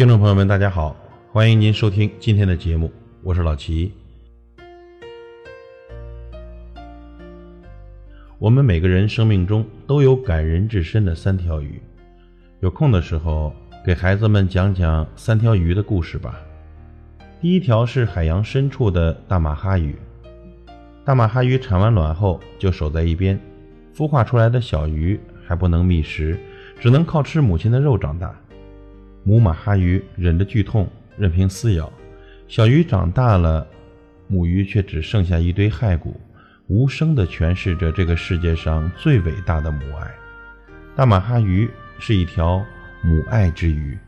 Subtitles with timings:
[0.00, 0.96] 听众朋友们，大家好，
[1.30, 2.90] 欢迎您收听今天的节目，
[3.22, 3.92] 我是老齐。
[8.38, 11.82] 我们每个人生命中都有感人至深的三条鱼，
[12.60, 13.54] 有空的时候
[13.84, 16.40] 给孩子们讲讲三条鱼的故事吧。
[17.38, 19.94] 第一条是海洋深处的大马哈鱼，
[21.04, 23.38] 大马哈鱼产完卵后就守在一边，
[23.94, 26.40] 孵化出来的小鱼还不能觅食，
[26.80, 28.34] 只能靠吃母亲的肉长大。
[29.22, 31.92] 母马哈鱼忍着剧痛，任凭撕咬，
[32.48, 33.66] 小鱼长大了，
[34.26, 36.20] 母鱼却只剩下一堆骸骨。
[36.68, 40.08] 无声地诠释着这个世界上最伟大的母爱。
[40.94, 42.64] 大马哈鱼是一条
[43.02, 43.98] 母爱之鱼。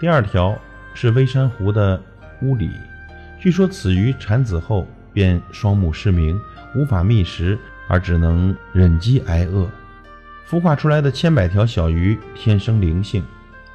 [0.00, 0.58] 第二条
[0.94, 2.02] 是微山湖的
[2.40, 2.70] 乌里，
[3.38, 6.40] 据说此鱼产子后便双目失明，
[6.74, 9.68] 无法觅食，而只能忍饥挨饿。
[10.48, 13.22] 孵化出来的千百条小鱼天生灵性，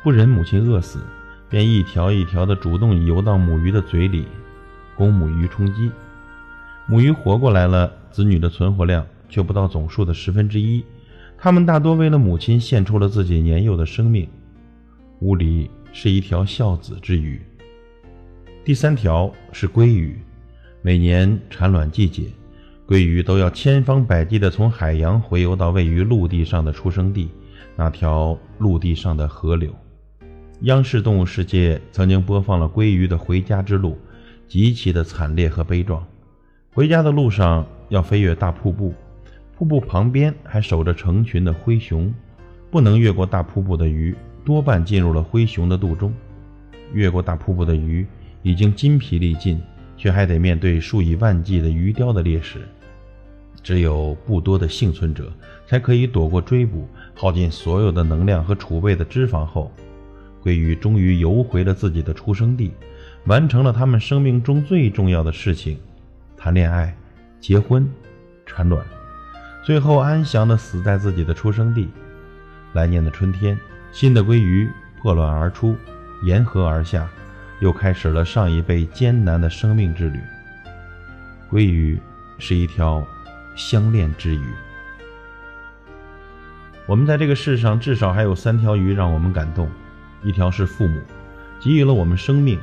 [0.03, 0.99] 不忍母亲饿死，
[1.49, 4.27] 便一条一条地主动游到母鱼的嘴里，
[4.97, 5.89] 供母鱼充饥。
[6.85, 10.83] 母鱼活过来了，子女的存活量却不到总数的十分之一。
[11.37, 14.27] 它们大多为了母亲献出了自己年幼的生命。
[15.21, 17.41] 乌里是一条孝子之鱼。
[18.65, 20.19] 第三条是鲑鱼，
[20.81, 22.23] 每年产卵季节，
[22.85, 27.29] 鲑鱼都要千方百计地从海洋回游到位于陆地上的出生地，
[27.77, 29.73] 那条陆地上的河流。
[30.63, 33.97] 央视动物世界曾经播放了鲑鱼的回家之路，
[34.47, 36.01] 极其的惨烈和悲壮。
[36.73, 38.93] 回家的路上要飞越大瀑布，
[39.57, 42.13] 瀑布旁边还守着成群的灰熊，
[42.71, 46.13] 不能越过大瀑布的鱼多半进入了灰熊的肚中。
[46.93, 48.07] 越过大瀑布的鱼
[48.41, 49.61] 已经筋疲力尽，
[49.97, 52.59] 却还得面对数以万计的鱼雕的猎食。
[53.61, 55.29] 只有不多的幸存者
[55.67, 59.69] 才可以躲过追捕，耗尽所有的能量和储备的脂肪后，
[60.43, 62.73] 鲑鱼终于游回了自己的出生地，
[63.25, 65.79] 完成了他们生命中最重要的事情。
[66.37, 66.93] 谈恋爱、
[67.39, 67.89] 结婚、
[68.45, 68.85] 产卵，
[69.63, 71.87] 最后安详地死在自己的出生地。
[72.73, 73.57] 来年的春天，
[73.93, 74.69] 新的鲑鱼
[75.01, 75.77] 破卵而出，
[76.23, 77.07] 沿河而下，
[77.61, 80.19] 又开始了上一辈艰难的生命之旅。
[81.49, 81.97] 鲑鱼
[82.37, 83.01] 是一条
[83.55, 84.43] 相恋之鱼。
[86.85, 89.69] 我们在这个世上至少还有三条鱼让我们感动：
[90.23, 90.99] 一条是父母，
[91.59, 92.59] 给予了我们生命。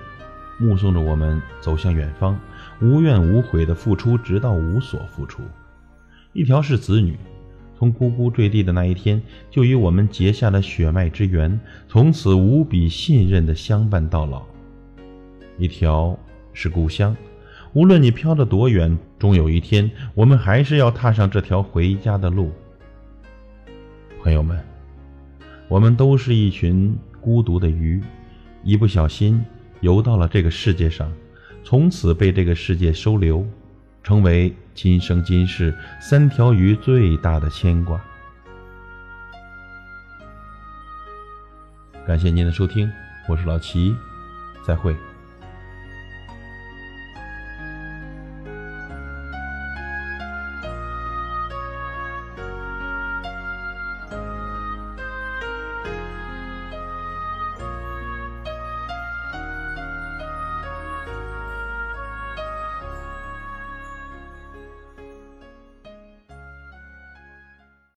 [0.59, 2.39] 目送着我们走向远方，
[2.83, 5.43] 无怨无悔的付出，直到无所付出。
[6.35, 7.17] 一条是子女，
[7.79, 14.43] 从呱呱坠地的那一天，就与我们结下了血脉之缘，从此无比信任的相伴到老。
[15.57, 16.19] 一条
[16.53, 17.17] 是故乡，
[17.73, 22.53] 无论你飘得多远，终有一天，我们还是要踏上这条回家的路。
[24.23, 24.63] 朋友们，
[25.69, 28.03] 我们都是一群孤独的鱼，
[28.65, 29.45] 一不小心。
[29.81, 31.11] 游到了这个世界上，
[31.65, 33.47] 从此被这个世界收留，
[34.03, 37.99] 成为今生今世三条鱼最大的牵挂。
[42.07, 42.91] 感谢您的收听，
[43.27, 43.97] 我是老齐，
[44.67, 44.95] 再会。